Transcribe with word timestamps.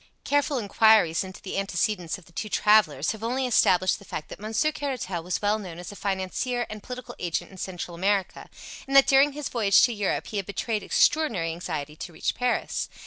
Careful 0.23 0.57
inquiries 0.57 1.23
into 1.23 1.43
the 1.43 1.59
antecedents 1.59 2.17
of 2.17 2.25
the 2.25 2.31
two 2.31 2.49
travellers 2.49 3.11
have 3.11 3.23
only 3.23 3.45
established 3.45 3.99
the 3.99 4.03
fact 4.03 4.29
that 4.29 4.39
Monsieur 4.39 4.71
Caratal 4.71 5.21
was 5.21 5.43
well 5.43 5.59
known 5.59 5.77
as 5.77 5.91
a 5.91 5.95
financier 5.95 6.65
and 6.71 6.81
political 6.81 7.13
agent 7.19 7.51
in 7.51 7.57
Central 7.57 7.93
America, 7.93 8.49
and 8.87 8.95
that 8.95 9.05
during 9.05 9.33
his 9.33 9.47
voyage 9.47 9.83
to 9.83 9.93
Europe 9.93 10.25
he 10.25 10.37
had 10.37 10.47
betrayed 10.47 10.81
extraordinary 10.81 11.51
anxiety 11.51 11.95
to 11.95 12.13
reach 12.13 12.33
Paris. 12.33 12.89